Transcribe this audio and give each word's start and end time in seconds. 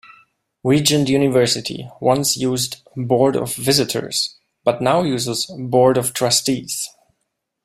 Regent 0.63 1.09
University 1.09 1.87
once 1.99 2.35
used 2.35 2.77
"board 2.97 3.35
of 3.35 3.53
visitors", 3.53 4.35
but 4.63 4.81
now 4.81 5.03
uses 5.03 5.45
"board 5.59 5.95
of 5.95 6.11
trustees". 6.11 6.89